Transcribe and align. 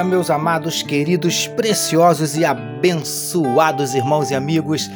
dia, 0.00 0.04
meus 0.04 0.30
amados, 0.30 0.82
queridos, 0.82 1.46
preciosos 1.46 2.36
e 2.36 2.44
abençoados 2.44 3.94
irmãos 3.94 4.30
e 4.30 4.34
amigos 4.34 4.90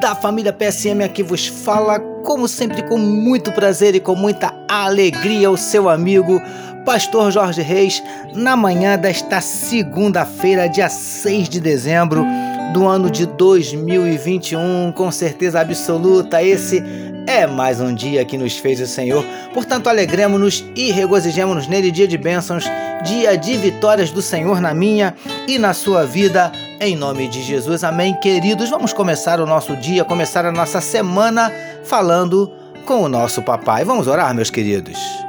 da 0.00 0.14
família 0.14 0.52
PSM 0.52 1.04
aqui 1.04 1.22
vos 1.22 1.46
fala, 1.46 2.00
como 2.24 2.48
sempre, 2.48 2.82
com 2.82 2.96
muito 2.96 3.52
prazer 3.52 3.94
e 3.94 4.00
com 4.00 4.14
muita 4.14 4.54
alegria, 4.68 5.50
o 5.50 5.56
seu 5.56 5.88
amigo 5.88 6.40
Pastor 6.86 7.30
Jorge 7.30 7.60
Reis, 7.60 8.02
na 8.34 8.56
manhã 8.56 8.98
desta 8.98 9.40
segunda-feira, 9.40 10.68
dia 10.68 10.88
6 10.88 11.48
de 11.48 11.60
dezembro 11.60 12.24
do 12.72 12.86
ano 12.86 13.10
de 13.10 13.26
2021, 13.26 14.92
com 14.92 15.10
certeza 15.10 15.60
absoluta, 15.60 16.42
esse 16.42 16.82
é 17.26 17.46
mais 17.46 17.80
um 17.80 17.94
dia 17.94 18.24
que 18.24 18.38
nos 18.38 18.56
fez 18.56 18.80
o 18.80 18.86
Senhor, 18.86 19.24
portanto, 19.52 19.88
alegremos-nos 19.88 20.64
e 20.74 20.90
regozijemos-nos 20.90 21.66
nele, 21.66 21.90
dia 21.90 22.06
de 22.06 22.16
bênçãos, 22.16 22.64
dia 23.02 23.36
de 23.36 23.56
vitórias 23.56 24.10
do 24.10 24.22
Senhor 24.22 24.60
na 24.60 24.72
minha 24.72 25.14
e 25.46 25.58
na 25.58 25.74
sua 25.74 26.04
vida, 26.04 26.52
em 26.80 26.94
nome 26.94 27.28
de 27.28 27.42
Jesus. 27.42 27.82
Amém, 27.84 28.14
queridos. 28.20 28.70
Vamos 28.70 28.92
começar 28.92 29.40
o 29.40 29.46
nosso 29.46 29.76
dia, 29.76 30.04
começar 30.04 30.46
a 30.46 30.52
nossa 30.52 30.80
semana 30.80 31.52
falando 31.84 32.52
com 32.84 33.02
o 33.02 33.08
nosso 33.08 33.42
papai. 33.42 33.84
Vamos 33.84 34.06
orar, 34.06 34.34
meus 34.34 34.50
queridos. 34.50 35.25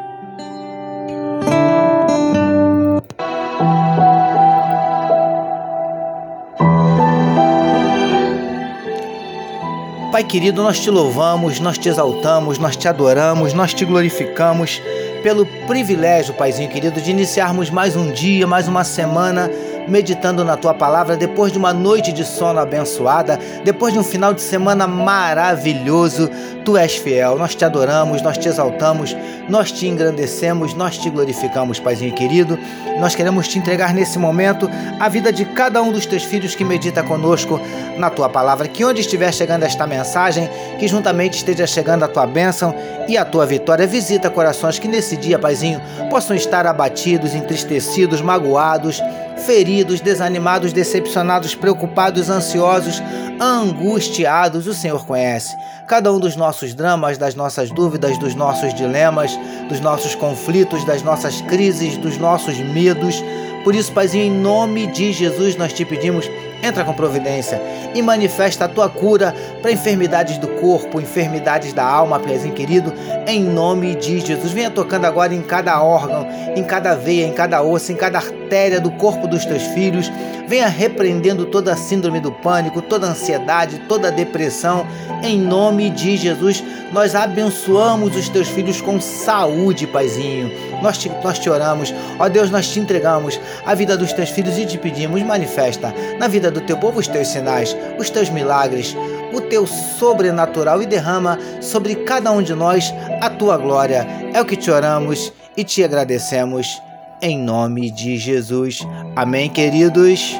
Pai 10.18 10.24
querido, 10.24 10.64
nós 10.64 10.80
te 10.80 10.90
louvamos, 10.90 11.60
nós 11.60 11.78
te 11.78 11.90
exaltamos, 11.90 12.58
nós 12.58 12.76
te 12.76 12.88
adoramos, 12.88 13.54
nós 13.54 13.72
te 13.72 13.86
glorificamos 13.86 14.82
pelo 15.28 15.46
privilégio, 15.68 16.34
Paizinho 16.34 16.70
querido, 16.70 17.02
de 17.02 17.12
iniciarmos 17.12 17.70
mais 17.70 17.98
um 17.98 18.10
dia, 18.14 18.48
mais 18.48 18.66
uma 18.66 18.86
semana 18.86 19.52
meditando 19.88 20.44
na 20.44 20.58
tua 20.58 20.74
palavra 20.74 21.16
depois 21.16 21.52
de 21.52 21.58
uma 21.58 21.74
noite 21.74 22.12
de 22.12 22.24
sono 22.24 22.60
abençoada, 22.60 23.40
depois 23.64 23.94
de 23.94 24.00
um 24.00 24.04
final 24.04 24.34
de 24.34 24.42
semana 24.42 24.88
maravilhoso. 24.88 26.30
Tu 26.64 26.76
és 26.76 26.96
fiel, 26.98 27.38
nós 27.38 27.56
te 27.56 27.64
adoramos, 27.64 28.22
nós 28.22 28.38
te 28.38 28.48
exaltamos, 28.48 29.16
nós 29.48 29.72
te 29.72 29.88
engrandecemos, 29.88 30.74
nós 30.74 30.98
te 30.98 31.10
glorificamos, 31.10 31.80
Paizinho 31.80 32.14
querido. 32.14 32.60
Nós 33.00 33.16
queremos 33.16 33.48
te 33.48 33.58
entregar 33.58 33.94
nesse 33.94 34.20
momento 34.20 34.70
a 35.00 35.08
vida 35.08 35.32
de 35.32 35.46
cada 35.46 35.82
um 35.82 35.92
dos 35.92 36.06
teus 36.06 36.24
filhos 36.24 36.56
que 36.56 36.66
medita 36.66 37.04
conosco 37.04 37.60
na 37.98 38.10
tua 38.10 38.28
palavra. 38.28 38.68
Que 38.68 38.84
onde 38.84 39.02
estiver 39.02 39.34
chegando 39.34 39.64
esta 39.64 39.88
mensagem, 39.88 40.50
que 40.78 40.88
juntamente 40.88 41.38
esteja 41.38 41.66
chegando 41.66 42.04
a 42.04 42.08
tua 42.08 42.26
bênção 42.26 42.76
e 43.08 43.18
a 43.18 43.24
tua 43.24 43.46
vitória. 43.46 43.88
Visita 43.88 44.30
corações 44.30 44.78
que 44.78 44.88
nesse 44.88 45.16
dia, 45.18 45.38
Paizinho, 45.40 45.82
possam 46.10 46.36
estar 46.36 46.66
abatidos, 46.66 47.34
entristecidos, 47.34 48.22
magoados 48.22 49.02
feridos, 49.38 50.02
desanimados, 50.02 50.74
decepcionados, 50.74 51.56
preocupados, 51.56 52.30
ansiosos, 52.30 53.02
angustiados. 53.40 54.68
O 54.68 54.74
Senhor 54.74 55.06
conhece 55.06 55.56
cada 55.88 56.12
um 56.12 56.20
dos 56.20 56.36
nossos 56.36 56.74
dramas, 56.74 57.18
das 57.18 57.36
nossas 57.36 57.72
dúvidas, 57.72 58.18
dos 58.18 58.36
nossos 58.36 58.74
dilemas, 58.74 59.32
dos 59.70 59.80
nossos 59.80 60.16
conflitos, 60.16 60.84
das 60.84 61.02
nossas 61.02 61.42
crises, 61.44 61.98
dos 61.98 62.18
nossos 62.18 62.58
medos. 62.58 63.24
Por 63.64 63.74
isso, 63.74 63.94
Paizinho, 63.94 64.26
em 64.26 64.38
nome 64.38 64.88
de 64.88 65.14
Jesus, 65.14 65.56
nós 65.56 65.72
te 65.72 65.86
pedimos 65.86 66.30
Entra 66.64 66.84
com 66.84 66.94
providência 66.94 67.62
e 67.94 68.02
manifesta 68.02 68.66
a 68.66 68.68
tua 68.68 68.90
cura 68.90 69.34
para 69.62 69.72
enfermidades 69.72 70.38
do 70.38 70.48
corpo, 70.48 71.00
enfermidades 71.00 71.74
da 71.74 71.84
alma, 71.84 72.20
Paizinho 72.20 72.54
querido, 72.54 72.94
em 73.28 73.44
nome 73.44 73.96
de 73.96 74.20
Jesus. 74.20 74.52
Venha 74.52 74.72
tocando 74.72 75.06
agora 75.06 75.34
em 75.34 75.42
cada 75.42 75.82
órgão, 75.84 76.28
em 76.56 76.64
cada 76.64 76.96
veia, 76.96 77.26
em 77.26 77.34
cada 77.34 77.62
osso, 77.62 77.92
em 77.92 77.96
cada 77.96 78.18
artéria 78.18 78.47
do 78.82 78.92
corpo 78.92 79.28
dos 79.28 79.46
teus 79.46 79.64
filhos. 79.64 80.12
Venha 80.48 80.68
repreendendo 80.68 81.46
toda 81.46 81.74
a 81.74 81.76
síndrome 81.76 82.22
do 82.22 82.32
pânico, 82.32 82.82
toda 82.82 83.08
a 83.08 83.10
ansiedade, 83.10 83.82
toda 83.90 84.08
a 84.08 84.12
depressão, 84.12 84.88
em 85.22 85.38
nome 85.38 85.90
de 85.90 86.16
Jesus. 86.16 86.64
Nós 86.94 87.14
abençoamos 87.14 88.16
os 88.16 88.30
teus 88.30 88.48
filhos 88.48 88.80
com 88.80 89.02
saúde, 89.02 89.86
Paizinho. 89.86 90.50
Nós 90.82 90.98
te, 90.98 91.10
nós 91.22 91.38
te 91.38 91.50
oramos, 91.50 91.94
ó 92.18 92.30
Deus, 92.30 92.50
nós 92.50 92.70
te 92.70 92.80
entregamos 92.80 93.40
a 93.66 93.76
vida 93.76 93.98
dos 93.98 94.14
teus 94.14 94.30
filhos 94.30 94.58
e 94.58 94.66
te 94.66 94.78
pedimos, 94.78 95.22
manifesta 95.22 95.94
na 96.18 96.30
vida 96.30 96.50
do 96.50 96.62
teu 96.62 96.78
povo 96.78 97.00
os 97.00 97.08
teus 97.08 97.28
sinais, 97.28 97.76
os 98.00 98.10
teus 98.10 98.30
milagres, 98.30 98.96
o 99.34 99.42
teu 99.42 99.68
sobrenatural 99.68 100.82
e 100.82 100.86
derrama 100.86 101.38
sobre 101.60 101.96
cada 101.96 102.32
um 102.32 102.42
de 102.42 102.54
nós 102.54 102.94
a 103.20 103.30
tua 103.30 103.58
glória. 103.58 104.08
É 104.34 104.42
o 104.42 104.46
que 104.46 104.56
te 104.56 104.72
oramos 104.72 105.34
e 105.58 105.64
te 105.64 105.84
agradecemos. 105.84 106.87
Em 107.22 107.38
nome 107.38 107.90
de 107.90 108.16
Jesus. 108.16 108.86
Amém, 109.16 109.50
queridos. 109.50 110.36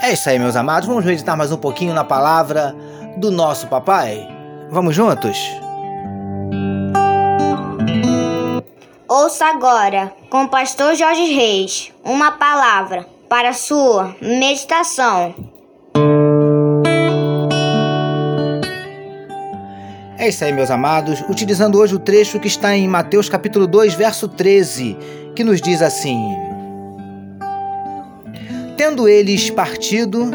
É 0.00 0.12
isso 0.12 0.28
aí, 0.28 0.38
meus 0.38 0.54
amados. 0.54 0.88
Vamos 0.88 1.04
meditar 1.04 1.36
mais 1.36 1.50
um 1.50 1.56
pouquinho 1.56 1.92
na 1.92 2.04
palavra 2.04 2.74
do 3.16 3.32
nosso 3.32 3.66
papai. 3.66 4.28
Vamos 4.70 4.94
juntos? 4.94 5.36
Ouça 9.08 9.46
agora, 9.46 10.12
com 10.30 10.44
o 10.44 10.48
pastor 10.48 10.94
Jorge 10.94 11.24
Reis, 11.32 11.92
uma 12.04 12.32
palavra 12.32 13.04
para 13.28 13.52
sua 13.52 14.14
meditação. 14.20 15.59
É 20.20 20.28
isso 20.28 20.44
aí, 20.44 20.52
meus 20.52 20.70
amados. 20.70 21.24
Utilizando 21.30 21.78
hoje 21.78 21.94
o 21.94 21.98
trecho 21.98 22.38
que 22.38 22.46
está 22.46 22.76
em 22.76 22.86
Mateus 22.86 23.26
capítulo 23.30 23.66
2, 23.66 23.94
verso 23.94 24.28
13, 24.28 24.94
que 25.34 25.42
nos 25.42 25.62
diz 25.62 25.80
assim: 25.80 26.36
Tendo 28.76 29.08
eles 29.08 29.48
partido, 29.48 30.30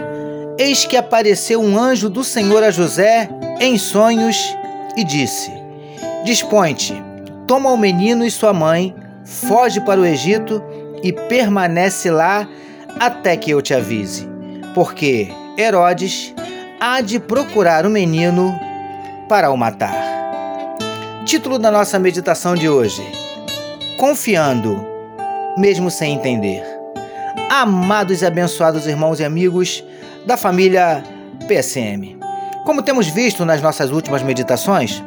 eis 0.57 0.85
que 0.85 0.97
apareceu 0.97 1.62
um 1.62 1.78
anjo 1.78 2.09
do 2.09 2.24
Senhor 2.24 2.63
a 2.63 2.72
José 2.72 3.29
em 3.62 3.78
sonhos 3.78 4.57
e 4.97 5.03
disse: 5.03 5.51
Dispõe-te, 6.24 7.00
toma 7.45 7.69
o 7.69 7.78
menino 7.78 8.25
e 8.25 8.31
sua 8.31 8.53
mãe, 8.53 8.95
foge 9.24 9.79
para 9.81 10.01
o 10.01 10.06
Egito 10.06 10.63
e 11.03 11.13
permanece 11.13 12.09
lá 12.09 12.50
até 13.00 13.38
que 13.38 13.51
eu 13.51 13.62
te 13.62 13.75
avise, 13.75 14.28
porque 14.74 15.29
Herodes 15.56 16.34
há 16.79 17.01
de 17.01 17.19
procurar 17.19 17.85
o 17.85 17.90
menino 17.91 18.66
para 19.28 19.52
o 19.52 19.58
matar. 19.58 19.94
Título 21.25 21.58
da 21.58 21.72
nossa 21.72 21.97
meditação 22.00 22.56
de 22.56 22.69
hoje: 22.69 23.03
Confiando, 23.97 24.86
mesmo 25.58 25.90
sem 25.90 26.13
entender 26.13 26.75
amados 27.50 28.22
e 28.22 28.25
abençoados 28.25 28.88
irmãos 28.88 29.19
e 29.19 29.24
amigos 29.24 29.84
da 30.25 30.36
família 30.36 31.03
PSM. 31.47 32.18
Como 32.66 32.81
temos 32.81 33.08
visto 33.08 33.46
nas 33.46 33.62
nossas 33.62 33.91
últimas 33.91 34.24
meditações, 34.24 35.02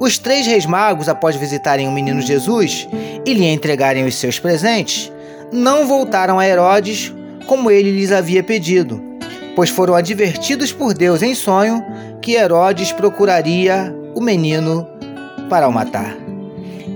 os 0.00 0.18
três 0.18 0.46
reis 0.46 0.66
magos, 0.66 1.08
após 1.08 1.36
visitarem 1.36 1.86
o 1.86 1.92
menino 1.92 2.20
Jesus 2.20 2.88
e 3.24 3.34
lhe 3.34 3.46
entregarem 3.46 4.04
os 4.04 4.16
seus 4.16 4.38
presentes, 4.38 5.12
não 5.52 5.86
voltaram 5.86 6.38
a 6.38 6.46
Herodes 6.46 7.12
como 7.46 7.70
ele 7.70 7.92
lhes 7.92 8.10
havia 8.10 8.42
pedido, 8.42 9.00
pois 9.54 9.68
foram 9.70 9.94
advertidos 9.94 10.72
por 10.72 10.94
Deus 10.94 11.22
em 11.22 11.34
sonho 11.34 11.84
que 12.22 12.34
Herodes 12.34 12.92
procuraria 12.92 13.94
o 14.14 14.20
menino 14.20 14.88
para 15.50 15.66
o 15.68 15.72
matar. 15.72 16.16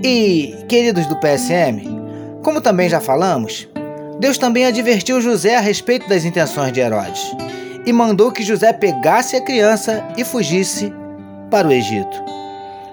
E, 0.03 0.55
queridos 0.67 1.05
do 1.07 1.19
PSM, 1.19 1.83
como 2.41 2.61
também 2.61 2.87
já 2.87 3.01
falamos, 3.01 3.67
Deus 4.19 4.37
também 4.37 4.65
advertiu 4.65 5.21
José 5.21 5.55
a 5.55 5.59
respeito 5.59 6.07
das 6.07 6.23
intenções 6.23 6.71
de 6.71 6.79
Herodes 6.79 7.21
e 7.85 7.91
mandou 7.91 8.31
que 8.31 8.43
José 8.43 8.71
pegasse 8.73 9.35
a 9.35 9.43
criança 9.43 10.03
e 10.17 10.23
fugisse 10.23 10.93
para 11.51 11.67
o 11.67 11.71
Egito. 11.71 12.23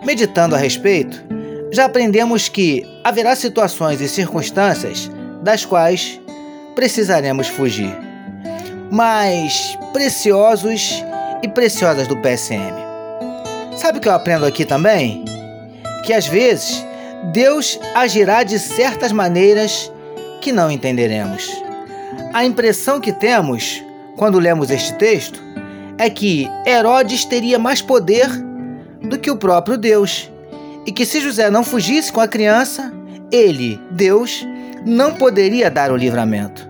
Meditando 0.04 0.54
a 0.54 0.58
respeito, 0.58 1.24
já 1.72 1.86
aprendemos 1.86 2.48
que 2.48 2.84
haverá 3.02 3.34
situações 3.34 4.00
e 4.00 4.08
circunstâncias 4.08 5.10
das 5.42 5.64
quais 5.64 6.20
precisaremos 6.74 7.48
fugir. 7.48 7.96
Mas 8.90 9.78
preciosos 9.92 11.02
e 11.44 11.48
preciosas 11.48 12.08
do 12.08 12.16
PSM. 12.16 12.74
Sabe 13.76 13.98
o 13.98 14.00
que 14.00 14.08
eu 14.08 14.14
aprendo 14.14 14.46
aqui 14.46 14.64
também? 14.64 15.22
Que 16.06 16.14
às 16.14 16.26
vezes 16.26 16.84
Deus 17.34 17.78
agirá 17.94 18.42
de 18.42 18.58
certas 18.58 19.12
maneiras 19.12 19.92
que 20.40 20.50
não 20.50 20.70
entenderemos. 20.70 21.46
A 22.32 22.46
impressão 22.46 22.98
que 22.98 23.12
temos 23.12 23.84
quando 24.16 24.38
lemos 24.38 24.70
este 24.70 24.94
texto 24.94 25.38
é 25.98 26.08
que 26.08 26.48
Herodes 26.66 27.26
teria 27.26 27.58
mais 27.58 27.82
poder 27.82 28.26
do 29.02 29.18
que 29.18 29.30
o 29.30 29.36
próprio 29.36 29.76
Deus 29.76 30.30
e 30.86 30.92
que 30.92 31.04
se 31.04 31.20
José 31.20 31.50
não 31.50 31.62
fugisse 31.62 32.10
com 32.10 32.20
a 32.20 32.28
criança, 32.28 32.90
ele, 33.30 33.78
Deus, 33.90 34.46
não 34.86 35.14
poderia 35.14 35.70
dar 35.70 35.92
o 35.92 35.96
livramento. 35.96 36.66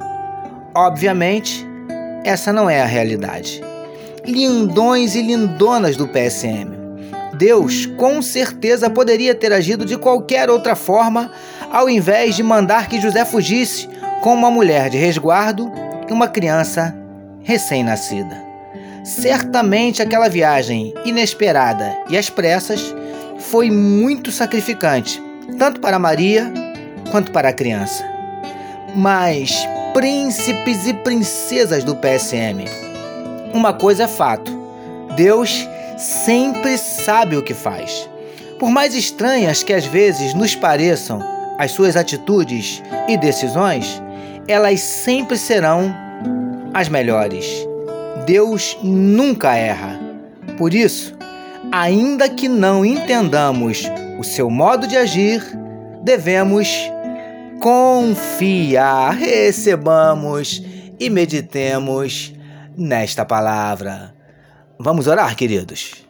Obviamente, 0.74 1.64
essa 2.24 2.52
não 2.52 2.68
é 2.68 2.82
a 2.82 2.86
realidade. 2.86 3.62
Lindões 4.26 5.14
e 5.14 5.20
lindonas 5.20 5.96
do 5.96 6.08
PSM. 6.08 6.70
Deus 7.36 7.84
com 7.84 8.22
certeza 8.22 8.88
poderia 8.88 9.34
ter 9.34 9.52
agido 9.52 9.84
de 9.84 9.98
qualquer 9.98 10.48
outra 10.48 10.74
forma, 10.74 11.30
ao 11.70 11.90
invés 11.90 12.34
de 12.34 12.42
mandar 12.42 12.88
que 12.88 13.00
José 13.00 13.24
fugisse 13.24 13.86
com 14.22 14.32
uma 14.32 14.50
mulher 14.50 14.88
de 14.88 14.96
resguardo 14.96 15.70
e 16.08 16.12
uma 16.12 16.26
criança 16.26 16.96
recém-nascida. 17.42 18.42
Certamente 19.04 20.00
aquela 20.00 20.30
viagem 20.30 20.94
inesperada 21.04 21.94
e 22.08 22.16
às 22.16 22.30
pressas 22.30 22.94
foi 23.38 23.70
muito 23.70 24.32
sacrificante, 24.32 25.22
tanto 25.58 25.80
para 25.80 25.98
Maria 25.98 26.50
quanto 27.10 27.30
para 27.30 27.50
a 27.50 27.52
criança. 27.52 28.02
Mas, 28.96 29.68
príncipes 29.92 30.86
e 30.86 30.94
princesas 30.94 31.84
do 31.84 31.94
PSM, 31.96 32.83
uma 33.54 33.72
coisa 33.72 34.04
é 34.04 34.08
fato: 34.08 34.52
Deus 35.16 35.66
sempre 35.96 36.76
sabe 36.76 37.36
o 37.36 37.42
que 37.42 37.54
faz. 37.54 38.08
Por 38.58 38.68
mais 38.70 38.94
estranhas 38.94 39.62
que 39.62 39.72
às 39.72 39.86
vezes 39.86 40.34
nos 40.34 40.54
pareçam 40.54 41.22
as 41.58 41.70
suas 41.70 41.96
atitudes 41.96 42.82
e 43.08 43.16
decisões, 43.16 44.02
elas 44.48 44.80
sempre 44.80 45.38
serão 45.38 45.94
as 46.72 46.88
melhores. 46.88 47.46
Deus 48.26 48.76
nunca 48.82 49.54
erra. 49.54 50.00
Por 50.58 50.74
isso, 50.74 51.16
ainda 51.70 52.28
que 52.28 52.48
não 52.48 52.84
entendamos 52.84 53.84
o 54.18 54.24
seu 54.24 54.50
modo 54.50 54.86
de 54.86 54.96
agir, 54.96 55.42
devemos 56.02 56.68
confiar, 57.60 59.14
recebamos 59.14 60.62
e 60.98 61.10
meditemos 61.10 62.32
nesta 62.76 63.24
palavra. 63.24 64.14
Vamos 64.78 65.06
orar, 65.06 65.36
queridos. 65.36 66.04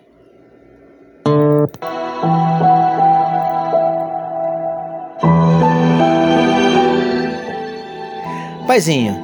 Paizinho, 8.67 9.17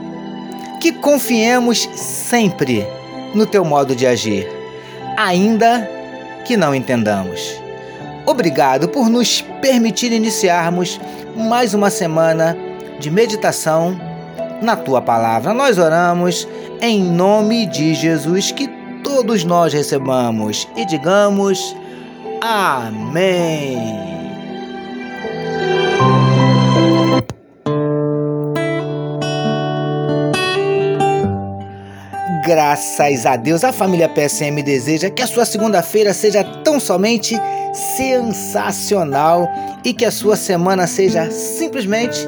que 0.81 0.92
confiemos 0.92 1.88
sempre 1.94 2.87
no 3.34 3.46
teu 3.46 3.64
modo 3.64 3.96
de 3.96 4.06
agir, 4.06 4.46
ainda 5.16 5.88
que 6.44 6.56
não 6.56 6.75
entendamos. 6.75 7.60
Obrigado 8.26 8.88
por 8.88 9.08
nos 9.08 9.40
permitir 9.60 10.12
iniciarmos 10.12 11.00
mais 11.37 11.75
uma 11.75 11.90
semana 11.90 12.56
de 12.98 13.10
meditação 13.10 13.98
na 14.62 14.76
tua 14.76 15.00
palavra. 15.00 15.54
Nós 15.54 15.78
oramos 15.78 16.46
em 16.81 17.03
nome 17.03 17.67
de 17.67 17.94
Jesus, 17.94 18.53
que 18.53 18.69
todos 19.03 19.44
nós 19.44 19.73
recebamos 19.73 20.67
e 20.77 20.85
digamos 20.85 21.77
Amém. 22.43 23.79
Graças 32.47 33.26
a 33.26 33.37
Deus, 33.37 33.62
a 33.62 33.73
família 33.73 34.09
PSM 34.09 34.62
deseja 34.62 35.11
que 35.11 35.23
a 35.23 35.26
sua 35.26 35.44
segunda-feira 35.44 36.12
seja 36.12 36.43
tão 36.43 36.81
somente 36.81 37.37
sensacional 37.97 39.49
e 39.85 39.93
que 39.93 40.05
a 40.05 40.11
sua 40.11 40.35
semana 40.35 40.87
seja 40.87 41.31
simplesmente 41.31 42.26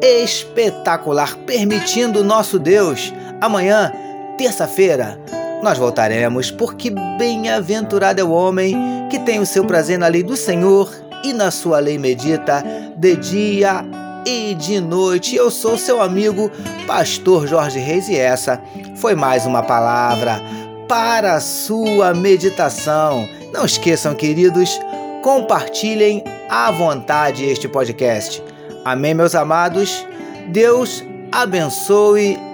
espetacular, 0.00 1.36
permitindo 1.38 2.22
nosso 2.22 2.58
Deus. 2.58 3.12
Amanhã, 3.44 3.92
terça-feira, 4.38 5.20
nós 5.62 5.76
voltaremos, 5.76 6.50
porque 6.50 6.88
bem-aventurado 7.18 8.18
é 8.18 8.24
o 8.24 8.30
homem 8.30 8.74
que 9.10 9.18
tem 9.18 9.38
o 9.38 9.44
seu 9.44 9.66
prazer 9.66 9.98
na 9.98 10.06
lei 10.06 10.22
do 10.22 10.34
Senhor 10.34 10.90
e 11.22 11.34
na 11.34 11.50
sua 11.50 11.78
lei 11.78 11.98
medita 11.98 12.64
de 12.96 13.16
dia 13.16 13.84
e 14.24 14.54
de 14.54 14.80
noite. 14.80 15.36
Eu 15.36 15.50
sou 15.50 15.76
seu 15.76 16.00
amigo, 16.00 16.50
Pastor 16.86 17.46
Jorge 17.46 17.78
Reis, 17.78 18.08
e 18.08 18.16
essa 18.16 18.58
foi 18.96 19.14
mais 19.14 19.44
uma 19.44 19.62
palavra 19.62 20.40
para 20.88 21.34
a 21.34 21.40
sua 21.40 22.14
meditação. 22.14 23.28
Não 23.52 23.66
esqueçam, 23.66 24.14
queridos, 24.14 24.80
compartilhem 25.22 26.24
à 26.48 26.70
vontade 26.70 27.44
este 27.44 27.68
podcast. 27.68 28.42
Amém, 28.86 29.12
meus 29.12 29.34
amados? 29.34 30.06
Deus 30.48 31.04
abençoe 31.30 32.53